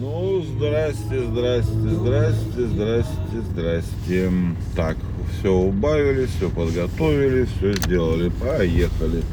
Ну, 0.00 0.44
здрасте, 0.46 1.24
здрасте, 1.28 1.72
здрасте, 1.72 2.66
здрасте, 2.68 3.42
здрасте. 3.50 4.30
Так, 4.76 4.96
все 5.32 5.52
убавили, 5.52 6.26
все 6.26 6.48
подготовили, 6.48 7.46
все 7.46 7.72
сделали, 7.72 8.28
поехали. 8.28 9.24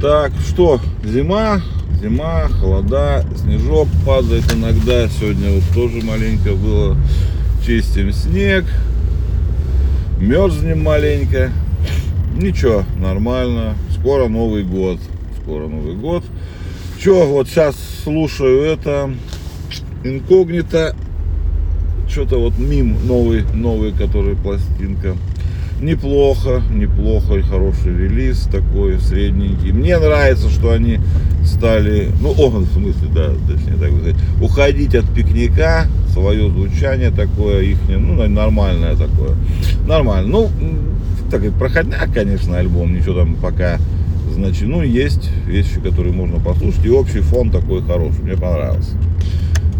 Так, 0.00 0.32
что, 0.40 0.80
зима, 1.04 1.60
зима, 2.02 2.48
холода, 2.48 3.24
снежок 3.36 3.86
падает 4.04 4.52
иногда. 4.52 5.08
Сегодня 5.08 5.52
вот 5.52 5.62
тоже 5.72 6.04
маленько 6.04 6.54
было. 6.54 6.96
Чистим 7.64 8.12
снег, 8.12 8.64
мерзнем 10.18 10.82
маленько. 10.82 11.52
Ничего, 12.36 12.82
нормально. 12.96 13.74
Скоро 14.00 14.26
Новый 14.26 14.64
год. 14.64 14.98
Скоро 15.40 15.68
Новый 15.68 15.94
год. 15.94 16.24
Че, 17.02 17.26
вот 17.26 17.46
сейчас 17.46 17.76
слушаю 18.02 18.62
это 18.62 19.08
инкогнито. 20.02 20.96
Что-то 22.08 22.40
вот 22.40 22.58
мим 22.58 22.96
новый, 23.06 23.44
новый, 23.54 23.92
который 23.92 24.34
пластинка. 24.34 25.14
Неплохо, 25.80 26.60
неплохо, 26.72 27.34
и 27.36 27.42
хороший 27.42 27.96
релиз 27.96 28.48
такой, 28.50 28.98
средненький. 28.98 29.70
Мне 29.70 29.96
нравится, 29.96 30.50
что 30.50 30.72
они 30.72 30.98
стали, 31.44 32.10
ну, 32.20 32.30
о, 32.36 32.48
в 32.48 32.66
смысле, 32.72 33.08
да, 33.14 33.28
точнее 33.46 33.76
так 33.76 33.92
сказать, 33.92 34.16
уходить 34.42 34.94
от 34.96 35.08
пикника, 35.14 35.86
свое 36.12 36.50
звучание 36.50 37.12
такое 37.12 37.62
их, 37.62 37.78
ну, 37.88 38.26
нормальное 38.26 38.96
такое. 38.96 39.36
Нормально. 39.86 40.28
Ну, 40.28 40.50
так 41.30 41.44
и 41.44 41.50
проходняк, 41.50 42.12
конечно, 42.12 42.58
альбом, 42.58 42.92
ничего 42.92 43.20
там 43.20 43.36
пока 43.36 43.78
Значит, 44.32 44.68
ну, 44.68 44.82
есть 44.82 45.30
вещи, 45.46 45.80
которые 45.80 46.12
можно 46.12 46.38
послушать. 46.38 46.84
И 46.84 46.90
общий 46.90 47.20
фон 47.20 47.50
такой 47.50 47.82
хороший. 47.82 48.22
Мне 48.22 48.34
понравился. 48.34 48.92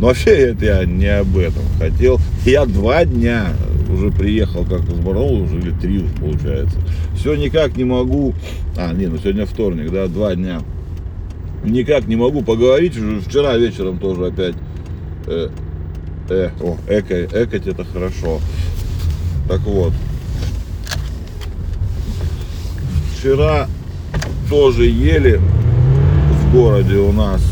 Но 0.00 0.06
вообще 0.08 0.30
это 0.30 0.64
я 0.64 0.84
не 0.84 1.06
об 1.06 1.36
этом 1.36 1.62
хотел. 1.78 2.20
Я 2.44 2.66
два 2.66 3.04
дня 3.04 3.52
уже 3.90 4.10
приехал 4.10 4.64
как 4.64 4.84
из 4.84 4.98
Барнаула, 5.00 5.42
уже 5.42 5.58
или 5.58 5.70
три 5.72 6.04
получается. 6.20 6.78
Все 7.16 7.34
никак 7.34 7.76
не 7.76 7.84
могу. 7.84 8.34
А, 8.76 8.92
не, 8.92 9.06
ну 9.06 9.18
сегодня 9.18 9.46
вторник, 9.46 9.90
да, 9.90 10.06
два 10.06 10.34
дня. 10.34 10.60
Никак 11.64 12.06
не 12.06 12.16
могу 12.16 12.42
поговорить. 12.42 12.96
Уже 12.96 13.20
вчера 13.20 13.56
вечером 13.56 13.98
тоже 13.98 14.26
опять. 14.26 14.54
Э, 15.26 15.48
э, 16.28 16.50
о, 16.60 16.76
эко, 16.88 17.24
экать 17.24 17.66
это 17.66 17.84
хорошо. 17.84 18.40
Так 19.48 19.60
вот. 19.62 19.92
Вчера 23.18 23.68
тоже 24.48 24.86
ели 24.86 25.40
в 26.42 26.52
городе 26.54 26.96
у 26.96 27.12
нас. 27.12 27.42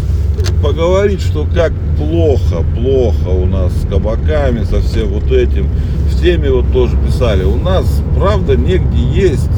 Поговорить, 0.62 1.20
что 1.20 1.46
как 1.54 1.72
плохо, 1.96 2.64
плохо 2.76 3.28
у 3.28 3.46
нас 3.46 3.72
с 3.72 3.86
кабаками, 3.86 4.64
со 4.64 4.80
всем 4.80 5.08
вот 5.08 5.30
этим. 5.30 5.68
В 6.10 6.20
теме 6.20 6.50
вот 6.50 6.72
тоже 6.72 6.96
писали. 6.96 7.44
У 7.44 7.56
нас, 7.56 8.02
правда, 8.16 8.56
негде 8.56 8.98
есть. 8.98 9.50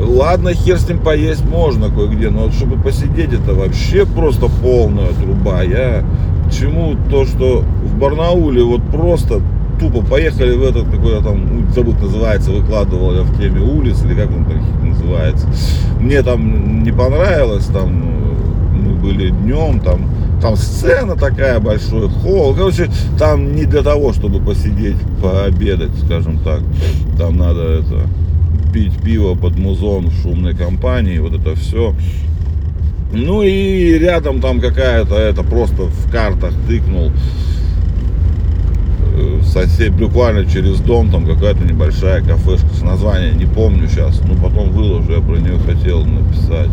Ладно, 0.00 0.52
хер 0.54 0.78
с 0.78 0.88
ним 0.88 1.00
поесть 1.00 1.44
можно 1.44 1.88
кое-где, 1.88 2.30
но 2.30 2.44
вот 2.44 2.54
чтобы 2.54 2.76
посидеть, 2.76 3.32
это 3.32 3.54
вообще 3.54 4.06
просто 4.06 4.48
полная 4.62 5.08
труба. 5.20 5.62
Я 5.62 6.04
чему 6.50 6.96
то, 7.10 7.24
что 7.26 7.64
в 7.82 7.98
Барнауле 7.98 8.62
вот 8.62 8.82
просто 8.90 9.40
тупо 9.78 10.02
поехали 10.02 10.56
в 10.56 10.62
этот 10.62 10.90
какой-то 10.90 11.22
там, 11.22 11.46
ну, 11.46 11.72
забыл, 11.72 11.94
называется, 11.94 12.50
выкладывал 12.50 13.14
я 13.14 13.22
в 13.22 13.38
теме 13.38 13.60
улиц, 13.60 14.02
или 14.04 14.14
как 14.14 14.30
он 14.30 14.44
там 14.44 14.88
называется. 14.90 15.46
Мне 16.00 16.22
там 16.22 16.82
не 16.82 16.92
понравилось, 16.92 17.66
там 17.66 17.92
мы 18.82 18.94
были 18.94 19.30
днем, 19.30 19.80
там, 19.80 20.10
там 20.40 20.56
сцена 20.56 21.16
такая 21.16 21.60
большой, 21.60 22.08
холл. 22.08 22.54
Короче, 22.54 22.90
там 23.18 23.54
не 23.54 23.64
для 23.64 23.82
того, 23.82 24.12
чтобы 24.12 24.40
посидеть, 24.40 24.96
пообедать, 25.22 25.92
скажем 26.04 26.38
так. 26.38 26.60
Там 27.18 27.36
надо 27.36 27.62
это 27.62 28.08
пить 28.72 28.96
пиво 29.02 29.34
под 29.34 29.58
музон 29.58 30.08
в 30.08 30.22
шумной 30.22 30.54
компании, 30.54 31.18
вот 31.18 31.32
это 31.32 31.54
все. 31.54 31.94
Ну 33.12 33.42
и 33.42 33.98
рядом 33.98 34.40
там 34.40 34.60
какая-то, 34.60 35.14
это 35.14 35.42
просто 35.42 35.84
в 35.84 36.10
картах 36.10 36.52
тыкнул 36.68 37.10
сосед, 39.42 39.92
буквально 39.94 40.46
через 40.46 40.80
дом, 40.80 41.10
там 41.10 41.26
какая-то 41.26 41.64
небольшая 41.64 42.22
кафешка, 42.22 42.68
с 42.74 42.82
названия 42.82 43.32
не 43.32 43.46
помню 43.46 43.88
сейчас, 43.88 44.20
но 44.20 44.34
потом 44.34 44.70
выложу, 44.70 45.12
я 45.12 45.20
про 45.20 45.36
нее 45.36 45.58
хотел 45.58 46.04
написать. 46.04 46.70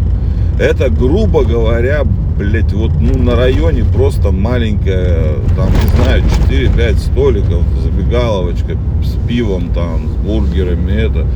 Это, 0.60 0.90
грубо 0.90 1.44
говоря, 1.44 2.04
блять, 2.38 2.72
вот 2.74 2.92
ну, 3.00 3.18
на 3.18 3.36
районе 3.36 3.84
просто 3.84 4.32
маленькая, 4.32 5.36
там, 5.56 5.70
не 5.70 6.04
знаю, 6.04 6.24
4-5 6.50 6.98
столиков, 6.98 7.64
забегаловочка 7.84 8.78
с 9.04 9.28
пивом 9.28 9.74
там, 9.74 10.08
с 10.08 10.26
бургерами, 10.26 10.92
это, 10.94 11.28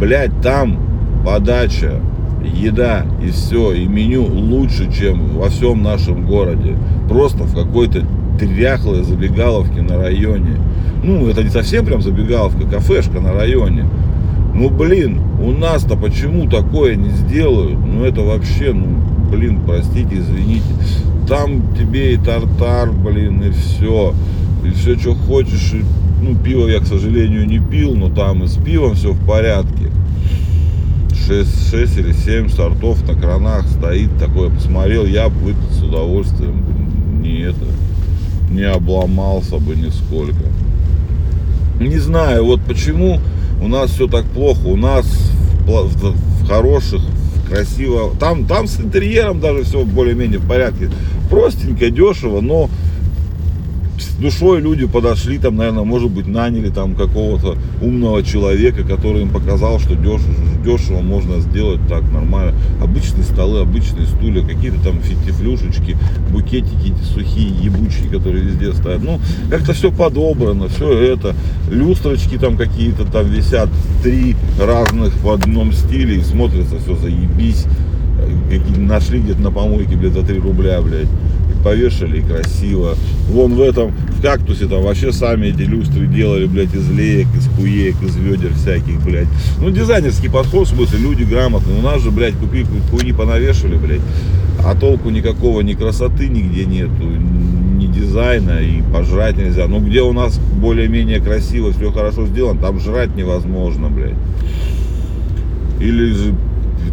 блять, 0.00 0.32
там 0.42 0.78
подача, 1.24 2.00
еда 2.44 3.06
и 3.22 3.30
все, 3.30 3.72
и 3.72 3.86
меню 3.86 4.24
лучше, 4.24 4.92
чем 4.92 5.36
во 5.38 5.48
всем 5.48 5.82
нашем 5.82 6.26
городе. 6.26 6.76
Просто 7.08 7.44
в 7.44 7.54
какой-то 7.54 8.02
дряхлой 8.38 9.02
забегаловке 9.02 9.82
на 9.82 9.96
районе. 9.96 10.58
Ну, 11.02 11.28
это 11.28 11.42
не 11.42 11.50
совсем 11.50 11.84
прям 11.84 12.02
забегаловка, 12.02 12.66
кафешка 12.66 13.20
на 13.20 13.32
районе. 13.32 13.86
Ну, 14.54 14.70
блин, 14.70 15.20
у 15.40 15.50
нас-то 15.50 15.96
почему 15.96 16.48
такое 16.48 16.94
не 16.96 17.10
сделают? 17.10 17.78
Ну, 17.78 18.04
это 18.04 18.22
вообще, 18.22 18.72
ну, 18.72 18.98
блин, 19.30 19.60
простите, 19.66 20.18
извините. 20.18 20.64
Там 21.28 21.74
тебе 21.74 22.14
и 22.14 22.16
тартар, 22.16 22.92
блин, 22.92 23.42
и 23.42 23.50
все. 23.50 24.14
И 24.64 24.70
все, 24.70 24.98
что 24.98 25.14
хочешь. 25.14 25.74
И, 25.74 25.84
ну, 26.22 26.36
пиво 26.36 26.68
я, 26.68 26.80
к 26.80 26.86
сожалению, 26.86 27.46
не 27.46 27.58
пил, 27.58 27.94
но 27.94 28.08
там 28.08 28.44
и 28.44 28.46
с 28.46 28.56
пивом 28.56 28.94
все 28.94 29.12
в 29.12 29.26
порядке. 29.26 29.90
6, 31.26 31.70
6 31.70 31.98
или 31.98 32.12
7 32.12 32.48
сортов 32.48 33.06
на 33.08 33.14
кранах 33.14 33.66
стоит 33.68 34.16
такое. 34.18 34.50
Посмотрел, 34.50 35.04
я 35.06 35.28
выпил 35.28 35.70
с 35.70 35.82
удовольствием. 35.82 36.62
Не 37.22 37.40
это, 37.40 37.64
не 38.50 38.62
обломался 38.62 39.58
бы 39.58 39.74
нисколько. 39.76 40.44
Не 41.80 41.98
знаю, 41.98 42.44
вот 42.44 42.60
почему 42.60 43.20
у 43.62 43.68
нас 43.68 43.90
все 43.90 44.06
так 44.06 44.24
плохо. 44.26 44.66
У 44.66 44.76
нас 44.76 45.06
в, 45.66 45.86
в, 45.86 46.46
хороших, 46.46 47.00
в 47.00 47.48
красиво. 47.48 48.14
Там, 48.18 48.46
там 48.46 48.66
с 48.66 48.78
интерьером 48.80 49.40
даже 49.40 49.64
все 49.64 49.84
более-менее 49.84 50.38
в 50.38 50.46
порядке. 50.46 50.90
Простенько, 51.30 51.90
дешево, 51.90 52.40
но 52.40 52.70
с 54.04 54.14
душой 54.16 54.60
люди 54.60 54.86
подошли, 54.86 55.38
там, 55.38 55.56
наверное, 55.56 55.84
может 55.84 56.10
быть, 56.10 56.26
наняли 56.26 56.70
там 56.70 56.94
какого-то 56.94 57.56
умного 57.82 58.22
человека, 58.22 58.84
который 58.84 59.22
им 59.22 59.30
показал, 59.30 59.80
что 59.80 59.94
дешево, 59.94 60.34
дешево 60.64 61.00
можно 61.00 61.40
сделать 61.40 61.80
так 61.88 62.02
нормально. 62.12 62.54
Обычные 62.82 63.24
столы, 63.24 63.60
обычные 63.60 64.06
стулья, 64.06 64.42
какие-то 64.42 64.82
там 64.84 65.00
фитифлюшечки, 65.00 65.96
букетики 66.30 66.94
сухие, 67.14 67.50
ебучие, 67.62 68.08
которые 68.08 68.44
везде 68.44 68.72
стоят. 68.72 69.02
Ну, 69.02 69.20
как-то 69.50 69.72
все 69.72 69.90
подобрано, 69.90 70.68
все 70.68 70.92
это. 70.92 71.34
Люстрочки 71.70 72.38
там 72.38 72.56
какие-то 72.56 73.04
там 73.04 73.26
висят, 73.28 73.68
три 74.02 74.36
разных 74.60 75.14
в 75.22 75.30
одном 75.30 75.72
стиле, 75.72 76.16
и 76.16 76.22
смотрится 76.22 76.78
все 76.78 76.94
заебись. 76.96 77.66
Какие 78.48 78.78
нашли 78.78 79.20
где-то 79.20 79.40
на 79.40 79.50
помойке, 79.50 79.96
блядь, 79.96 80.12
за 80.12 80.22
3 80.22 80.38
рубля, 80.38 80.80
блядь 80.80 81.08
повешали 81.64 82.20
красиво. 82.20 82.94
Вон 83.30 83.54
в 83.54 83.62
этом, 83.62 83.90
в 83.90 84.22
кактусе 84.22 84.66
там 84.66 84.82
вообще 84.82 85.10
сами 85.12 85.46
эти 85.46 85.62
люстры 85.62 86.06
делали, 86.06 86.44
блядь, 86.44 86.74
из 86.74 86.88
леек, 86.90 87.26
из 87.34 87.48
хуеек, 87.56 87.96
из 88.02 88.14
ведер 88.16 88.52
всяких, 88.52 89.02
блядь. 89.02 89.28
Ну, 89.58 89.70
дизайнерский 89.70 90.30
подход, 90.30 90.68
в 90.68 90.74
смысле, 90.74 90.98
люди 90.98 91.24
грамотные. 91.24 91.78
У 91.78 91.82
нас 91.82 92.02
же, 92.02 92.10
блядь, 92.10 92.34
купили 92.34 92.66
хуйни 92.90 93.12
понавешивали, 93.12 93.76
блядь. 93.76 94.02
А 94.64 94.74
толку 94.74 95.10
никакого, 95.10 95.62
ни 95.62 95.72
красоты 95.72 96.28
нигде 96.28 96.66
нету, 96.66 97.02
ни 97.02 97.86
дизайна, 97.86 98.60
и 98.60 98.82
пожрать 98.92 99.36
нельзя. 99.36 99.66
Ну, 99.66 99.80
где 99.80 100.02
у 100.02 100.12
нас 100.12 100.38
более-менее 100.38 101.20
красиво, 101.20 101.72
все 101.72 101.90
хорошо 101.90 102.26
сделано, 102.26 102.60
там 102.60 102.78
жрать 102.78 103.16
невозможно, 103.16 103.88
блядь. 103.88 104.14
Или 105.80 106.12
же 106.12 106.34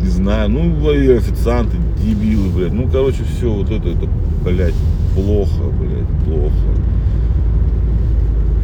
не 0.01 0.10
знаю, 0.10 0.50
ну, 0.50 0.90
официанты, 0.90 1.78
дебилы, 2.04 2.50
блядь. 2.50 2.74
Ну, 2.74 2.90
короче, 2.92 3.24
все 3.24 3.51
вот 3.51 3.69
это, 3.69 3.90
это 3.90 4.10
блядь, 4.44 4.74
плохо, 5.16 5.64
блядь, 5.80 6.26
плохо. 6.26 6.54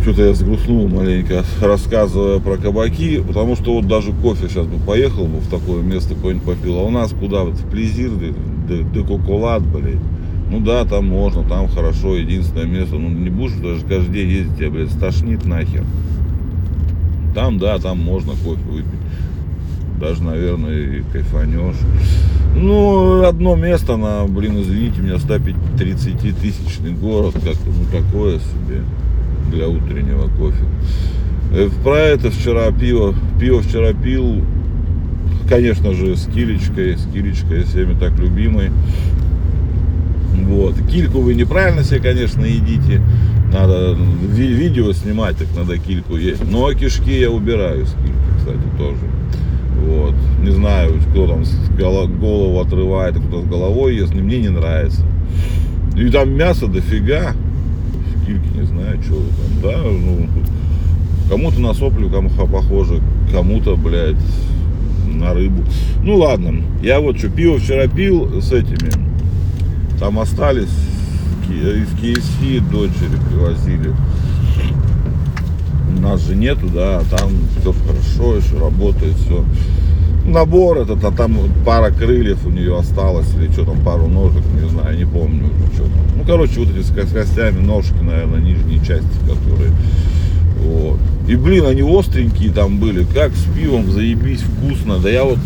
Что-то 0.02 0.24
я 0.24 0.34
сгрустнул 0.34 0.88
маленько, 0.88 1.44
рассказывая 1.62 2.40
про 2.40 2.58
кабаки, 2.58 3.22
потому 3.22 3.56
что 3.56 3.74
вот 3.74 3.88
даже 3.88 4.14
кофе 4.14 4.48
сейчас 4.48 4.66
бы 4.66 4.78
поехал 4.78 5.26
бы 5.26 5.40
в 5.40 5.48
такое 5.50 5.82
место 5.82 6.16
какое-нибудь 6.16 6.46
попил, 6.46 6.80
а 6.80 6.84
у 6.84 6.90
нас 6.90 7.12
куда, 7.12 7.44
вот 7.44 7.56
в 7.56 7.70
Плезир, 7.70 8.12
де, 8.12 8.84
де 8.84 9.02
Коколад, 9.02 9.64
блядь. 9.64 10.00
Ну 10.50 10.62
да, 10.62 10.86
там 10.86 11.08
можно, 11.08 11.44
там 11.44 11.68
хорошо, 11.68 12.16
единственное 12.16 12.66
место, 12.66 12.96
ну 12.96 13.10
не 13.10 13.30
будешь 13.30 13.58
даже 13.58 13.82
каждый 13.86 14.14
день 14.14 14.30
ездить, 14.30 14.58
тебя, 14.58 14.70
блядь, 14.70 14.92
стошнит 14.92 15.46
нахер. 15.46 15.84
Там, 17.36 17.60
да, 17.60 17.78
там 17.78 18.00
можно 18.00 18.32
кофе 18.32 18.62
выпить. 18.70 19.00
Даже, 20.00 20.24
наверное, 20.24 21.00
и 21.00 21.02
кайфанешь. 21.12 21.76
Ну, 22.60 23.24
одно 23.24 23.56
место 23.56 23.98
на, 23.98 24.26
блин, 24.26 24.62
извините 24.62 25.02
меня, 25.02 25.20
130 25.20 26.36
тысячный 26.42 26.92
город, 26.92 27.34
как-то, 27.36 27.68
ну, 27.68 27.86
такое 27.92 28.40
себе 28.40 28.82
для 29.52 29.68
утреннего 29.68 30.28
кофе. 30.38 30.64
Э, 31.54 31.70
Про 31.84 31.98
это 32.00 32.32
вчера 32.32 32.72
пиво, 32.72 33.14
пиво 33.40 33.62
вчера 33.62 33.94
пил, 33.94 34.42
конечно 35.48 35.94
же, 35.94 36.16
с 36.16 36.26
килечкой, 36.26 36.98
с 36.98 37.06
килечкой 37.14 37.64
всеми 37.64 37.94
так 37.98 38.18
любимой. 38.20 38.72
Вот. 40.44 40.76
Кильку 40.92 41.20
вы 41.22 41.36
неправильно 41.36 41.84
себе, 41.84 42.00
конечно, 42.00 42.42
едите. 42.44 43.02
Надо 43.54 43.96
ви- 44.34 44.54
видео 44.54 44.92
снимать, 44.94 45.38
так 45.38 45.48
надо 45.56 45.78
кильку 45.78 46.18
есть. 46.18 46.42
Но 46.52 46.74
кишки 46.74 47.12
я 47.20 47.30
убираю 47.30 47.86
с 47.86 47.92
кильки, 47.92 48.38
кстати, 48.38 48.60
тоже. 48.78 48.98
Вот. 49.86 50.16
Не 50.42 50.52
знаю, 50.52 50.94
кто 51.10 51.28
там 51.28 51.44
голову 52.20 52.60
отрывает, 52.60 53.16
а 53.18 53.20
кто 53.20 53.42
с 53.42 53.46
головой 53.46 53.96
ест. 53.96 54.14
Мне 54.14 54.40
не 54.40 54.50
нравится. 54.50 55.02
И 55.96 56.10
там 56.10 56.32
мясо 56.32 56.68
дофига. 56.68 57.34
В 57.34 58.26
кильке 58.26 58.50
не 58.56 58.66
знаю, 58.66 59.02
что 59.04 59.16
там. 59.16 59.62
Да, 59.64 59.78
ну, 59.84 60.28
кому-то 61.30 61.60
на 61.60 61.74
соплю 61.74 62.10
кому 62.10 62.30
похоже, 62.30 63.02
кому-то, 63.32 63.76
блядь, 63.76 64.16
на 65.08 65.34
рыбу. 65.34 65.64
Ну 66.04 66.18
ладно, 66.18 66.62
я 66.82 67.00
вот 67.00 67.18
что, 67.18 67.30
пиво 67.30 67.58
вчера 67.58 67.88
пил 67.88 68.42
с 68.42 68.52
этими, 68.52 68.92
там 70.00 70.20
остались 70.20 70.70
из 71.50 71.90
KFC 72.02 72.60
дочери 72.70 73.18
привозили. 73.30 73.94
Нас 76.00 76.26
же 76.26 76.36
нету, 76.36 76.68
да, 76.74 77.00
а 77.00 77.04
там 77.18 77.32
все 77.60 77.74
хорошо, 77.74 78.38
еще 78.38 78.60
работает, 78.60 79.16
все. 79.16 79.44
Набор 80.26 80.80
этот, 80.80 81.04
а 81.04 81.12
там 81.12 81.38
пара 81.66 81.90
крыльев 81.92 82.46
у 82.46 82.50
нее 82.50 82.78
осталось, 82.78 83.28
или 83.36 83.52
что 83.52 83.64
там, 83.66 83.80
пару 83.80 84.08
ножек, 84.08 84.44
не 84.62 84.70
знаю, 84.70 84.98
не 84.98 85.06
помню 85.06 85.46
уже, 85.46 85.74
что 85.74 85.84
там. 85.84 86.18
Ну, 86.18 86.24
короче, 86.26 86.60
вот 86.60 86.70
эти 86.70 86.84
с 86.86 86.92
ко- 86.92 87.06
с 87.08 87.12
костями 87.14 87.60
ножки, 87.66 87.96
наверное, 88.02 88.42
нижние 88.42 88.80
части, 88.80 89.08
которые 89.26 89.72
вот. 90.62 91.00
И, 91.28 91.36
блин, 91.36 91.66
они 91.66 91.82
остренькие 91.82 92.52
там 92.52 92.78
были, 92.80 93.06
как 93.14 93.32
с 93.34 93.44
пивом, 93.56 93.92
заебись, 93.92 94.42
вкусно. 94.42 94.98
Да 95.00 95.10
я 95.10 95.24
вот 95.24 95.38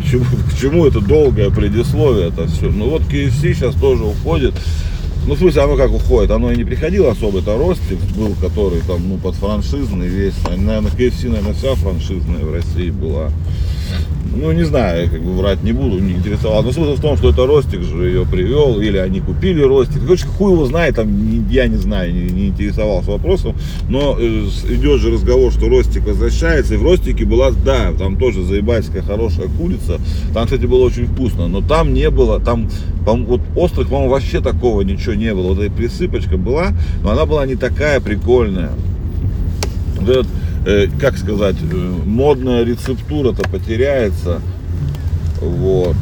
к 0.00 0.10
чему, 0.10 0.24
к 0.50 0.60
чему 0.60 0.86
это 0.86 1.00
долгое 1.00 1.50
предисловие 1.50 2.28
это 2.28 2.46
все. 2.46 2.70
Ну 2.70 2.90
вот 2.90 3.02
KFC 3.02 3.54
сейчас 3.54 3.74
тоже 3.74 4.04
уходит. 4.04 4.54
Ну, 5.26 5.34
в 5.34 5.38
смысле, 5.38 5.62
оно 5.62 5.76
как 5.76 5.90
уходит, 5.90 6.30
оно 6.30 6.52
и 6.52 6.56
не 6.56 6.64
приходило 6.64 7.10
особо, 7.10 7.38
это 7.38 7.56
Ростик 7.56 7.98
был, 8.14 8.34
который 8.42 8.80
там, 8.82 9.08
ну, 9.08 9.16
под 9.16 9.34
франшизный 9.36 10.06
весь, 10.06 10.34
наверное, 10.44 10.90
KFC, 10.90 11.28
наверное, 11.28 11.54
вся 11.54 11.74
франшизная 11.76 12.44
в 12.44 12.52
России 12.52 12.90
была. 12.90 13.30
Ну, 14.36 14.52
не 14.52 14.64
знаю, 14.64 15.08
как 15.10 15.22
бы 15.22 15.32
врать 15.34 15.62
не 15.62 15.72
буду, 15.72 15.98
не 16.00 16.14
интересовал. 16.14 16.62
Но 16.62 16.72
смысл 16.72 16.94
в 16.94 17.00
том, 17.00 17.16
что 17.16 17.30
это 17.30 17.46
Ростик 17.46 17.82
же 17.82 18.06
ее 18.06 18.26
привел, 18.26 18.80
или 18.80 18.98
они 18.98 19.20
купили 19.20 19.62
Ростик. 19.62 20.02
Короче, 20.02 20.26
хуй 20.26 20.52
его 20.52 20.66
знает, 20.66 20.96
там, 20.96 21.48
я 21.48 21.66
не 21.68 21.76
знаю, 21.76 22.12
не, 22.12 22.30
не 22.30 22.48
интересовался 22.48 23.12
вопросом. 23.12 23.54
Но 23.88 24.16
э, 24.18 24.46
идет 24.70 25.00
же 25.00 25.12
разговор, 25.12 25.52
что 25.52 25.68
Ростик 25.68 26.06
возвращается. 26.06 26.74
И 26.74 26.76
в 26.76 26.82
Ростике 26.82 27.24
была, 27.24 27.50
да, 27.50 27.92
там 27.92 28.16
тоже 28.16 28.42
заебальская 28.42 29.02
хорошая 29.02 29.48
курица. 29.48 30.00
Там, 30.32 30.44
кстати, 30.44 30.66
было 30.66 30.84
очень 30.84 31.06
вкусно. 31.06 31.46
Но 31.48 31.60
там 31.60 31.94
не 31.94 32.10
было, 32.10 32.40
там, 32.40 32.68
вот 33.06 33.40
острых, 33.56 33.88
по-моему, 33.88 34.10
вообще 34.10 34.40
такого 34.40 34.80
ничего 34.80 35.14
не 35.14 35.32
было. 35.32 35.54
Вот 35.54 35.60
эта 35.60 35.72
присыпочка 35.72 36.36
была, 36.36 36.72
но 37.02 37.10
она 37.10 37.26
была 37.26 37.46
не 37.46 37.54
такая 37.54 38.00
прикольная. 38.00 38.70
Вот 40.00 40.08
этот, 40.08 40.26
э, 40.64 40.86
как 41.00 41.16
сказать, 41.16 41.56
э, 41.60 41.76
модная 42.04 42.64
рецептура-то 42.64 43.48
потеряется. 43.48 44.40
Вот. 45.40 45.96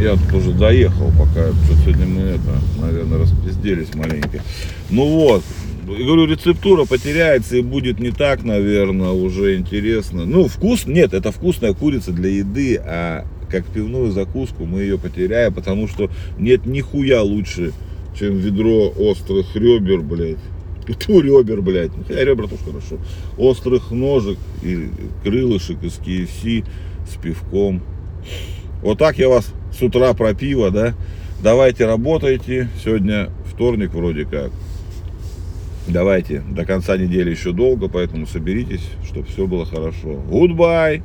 Я 0.00 0.16
тут 0.16 0.32
уже 0.32 0.52
доехал, 0.52 1.12
пока 1.18 1.50
сегодня 1.82 2.06
мы 2.06 2.20
это, 2.22 2.58
наверное, 2.80 3.18
распизделись 3.18 3.94
маленько. 3.94 4.40
Ну 4.88 5.04
вот, 5.06 5.42
и 5.86 6.04
говорю, 6.04 6.26
рецептура 6.26 6.84
потеряется 6.84 7.56
и 7.56 7.62
будет 7.62 8.00
не 8.00 8.10
так, 8.10 8.42
наверное, 8.42 9.10
уже 9.10 9.56
интересно. 9.56 10.24
Ну, 10.24 10.48
вкус, 10.48 10.86
нет, 10.86 11.12
это 11.12 11.32
вкусная 11.32 11.74
курица 11.74 12.12
для 12.12 12.30
еды, 12.30 12.76
а 12.76 13.26
как 13.50 13.66
пивную 13.66 14.12
закуску 14.12 14.64
мы 14.64 14.82
ее 14.82 14.98
потеряем, 14.98 15.52
потому 15.52 15.88
что 15.88 16.10
нет 16.38 16.64
нихуя 16.66 17.22
лучше, 17.22 17.72
чем 18.18 18.36
ведро 18.36 18.88
острых 18.96 19.54
ребер, 19.56 20.00
блядь. 20.00 20.38
Ту 21.06 21.20
ребер, 21.20 21.62
блядь. 21.62 21.96
Ну, 21.96 22.04
хотя 22.06 22.24
ребра 22.24 22.46
тоже 22.46 22.62
хорошо. 22.64 22.98
Острых 23.36 23.90
ножек 23.90 24.38
и 24.62 24.88
крылышек 25.22 25.82
из 25.82 25.98
KFC 25.98 26.64
с 27.08 27.16
пивком. 27.16 27.82
Вот 28.82 28.98
так 28.98 29.18
я 29.18 29.28
вас 29.28 29.52
с 29.78 29.82
утра 29.82 30.12
про 30.14 30.34
пиво, 30.34 30.70
да? 30.70 30.94
Давайте 31.42 31.86
работайте. 31.86 32.68
Сегодня 32.82 33.30
вторник 33.46 33.92
вроде 33.92 34.24
как. 34.24 34.50
Давайте, 35.86 36.40
до 36.40 36.64
конца 36.64 36.96
недели 36.96 37.30
еще 37.30 37.52
долго, 37.52 37.88
поэтому 37.88 38.26
соберитесь, 38.26 38.86
чтобы 39.04 39.26
все 39.26 39.46
было 39.46 39.64
хорошо. 39.64 40.22
Goodbye! 40.30 40.98